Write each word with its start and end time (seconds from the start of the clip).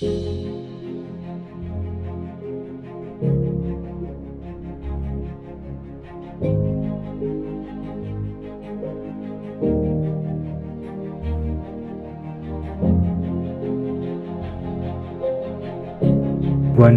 One 0.00 0.08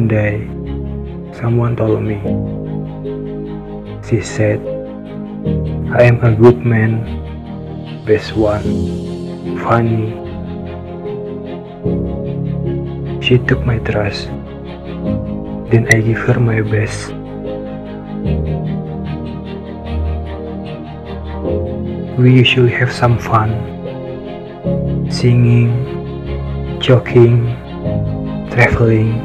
day, 0.07 0.47
someone 1.35 1.75
told 1.75 2.04
me, 2.04 2.15
she 4.07 4.21
said, 4.21 4.61
I 5.91 6.04
am 6.04 6.23
a 6.23 6.31
good 6.33 6.65
man, 6.65 7.04
best 8.05 8.38
one, 8.38 8.63
funny. 9.59 10.32
She 13.24 13.38
took 13.38 13.66
my 13.66 13.80
trust, 13.80 14.27
then 15.72 15.88
I 15.95 16.02
give 16.02 16.18
her 16.27 16.38
my 16.41 16.59
best. 16.59 17.08
We 22.20 22.36
usually 22.36 22.72
have 22.72 22.91
some 22.91 23.17
fun, 23.17 23.55
singing, 25.09 25.72
joking, 26.81 27.48
traveling. 28.52 29.16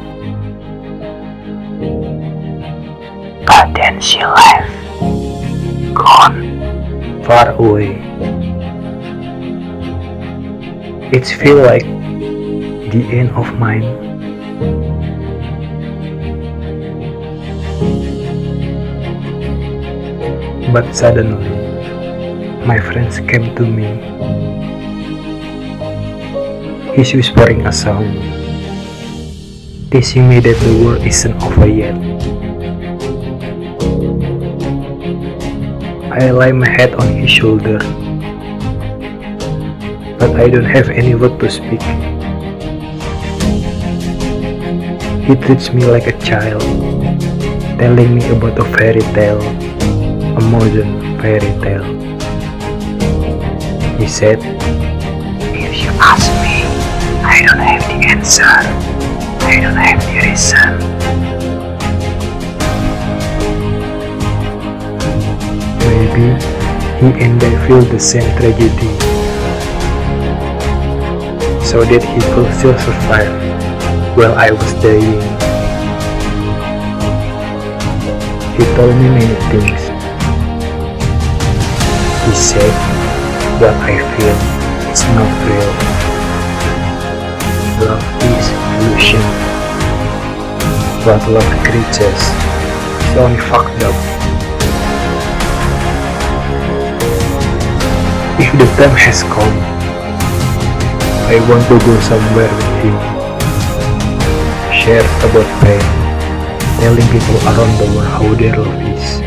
But 3.45 3.73
then 3.75 3.99
she 3.99 4.23
left, 4.23 4.71
gone, 5.93 7.21
far 7.25 7.51
away. 7.51 7.99
It 11.11 11.25
feels 11.27 11.67
like 11.67 11.98
the 12.89 13.05
end 13.13 13.29
of 13.37 13.53
mine. 13.59 13.85
But 20.73 20.93
suddenly, 20.93 21.49
my 22.65 22.79
friends 22.79 23.19
came 23.19 23.55
to 23.55 23.65
me. 23.65 23.89
He's 26.95 27.13
whispering 27.13 27.65
a 27.65 27.71
song, 27.71 28.05
teasing 29.89 30.29
me 30.29 30.39
that 30.41 30.57
the 30.57 30.73
world 30.83 31.05
isn't 31.05 31.41
over 31.41 31.67
yet. 31.67 31.95
I 36.11 36.31
lay 36.31 36.51
my 36.51 36.67
head 36.67 36.93
on 36.95 37.07
his 37.15 37.31
shoulder, 37.31 37.79
but 40.19 40.35
I 40.35 40.49
don't 40.49 40.65
have 40.65 40.89
any 40.89 41.15
word 41.15 41.39
to 41.39 41.49
speak. 41.49 41.81
He 45.29 45.35
treats 45.35 45.71
me 45.71 45.85
like 45.85 46.07
a 46.07 46.19
child, 46.25 46.59
telling 47.77 48.15
me 48.15 48.27
about 48.31 48.57
a 48.57 48.65
fairy 48.73 49.01
tale, 49.13 49.39
a 49.39 50.41
modern 50.49 51.19
fairy 51.21 51.53
tale. 51.61 51.85
He 53.99 54.07
said, 54.07 54.39
If 55.53 55.83
you 55.83 55.91
ask 56.01 56.31
me, 56.41 56.65
I 57.21 57.45
don't 57.45 57.59
have 57.59 57.85
the 57.85 58.09
answer. 58.09 58.43
I 59.45 59.59
don't 59.61 59.77
have 59.77 60.01
the 60.01 60.17
reason. 60.25 60.79
Maybe 65.85 66.25
he 66.97 67.23
and 67.23 67.43
I 67.43 67.67
feel 67.67 67.81
the 67.81 67.99
same 67.99 68.35
tragedy. 68.35 68.89
So 71.63 71.83
that 71.85 72.01
he 72.01 72.19
could 72.33 72.51
still 72.57 72.79
survive 72.79 73.49
while 74.15 74.33
I 74.33 74.51
was 74.51 74.73
dying. 74.81 75.21
He 78.57 78.63
told 78.75 78.95
me 78.95 79.07
many 79.09 79.37
things. 79.51 79.81
He 82.25 82.33
said, 82.35 82.73
what 83.61 83.75
I 83.83 83.95
feel 84.15 84.37
is 84.91 85.01
not 85.15 85.31
real. 85.47 85.71
Love 87.85 88.03
is 88.23 88.45
illusion. 88.79 89.23
But 91.05 91.21
love 91.29 91.49
creatures 91.63 92.23
is 93.05 93.17
only 93.17 93.39
fucked 93.39 93.83
up. 93.83 93.95
If 98.39 98.51
the 98.57 98.65
time 98.75 98.95
has 98.95 99.23
come, 99.23 99.57
I 101.31 101.39
want 101.47 101.63
to 101.67 101.85
go 101.85 101.99
somewhere 102.01 102.51
with 102.55 102.83
him. 102.83 103.18
Share 104.89 105.05
about 105.21 105.49
pain, 105.61 105.85
telling 106.81 107.05
people 107.13 107.37
around 107.45 107.77
the 107.77 107.85
world 107.93 108.09
how 108.09 108.33
their 108.33 108.57
love 108.57 108.81
is. 108.89 109.21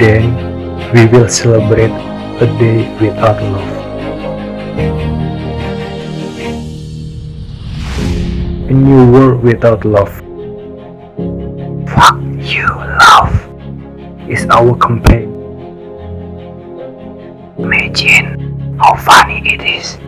Then 0.00 0.34
we 0.92 1.06
will 1.06 1.28
celebrate 1.28 1.94
a 2.42 2.46
day 2.58 2.90
without 2.98 3.40
love. 3.40 3.70
A 8.66 8.74
new 8.74 9.12
world 9.12 9.44
without 9.44 9.84
love. 9.84 10.10
Fuck 11.86 12.18
you, 12.42 12.66
love 12.98 13.30
is 14.28 14.44
our 14.50 14.76
campaign. 14.78 15.30
Imagine 17.58 18.76
how 18.82 18.96
funny 18.96 19.54
it 19.54 19.62
is 19.62 19.98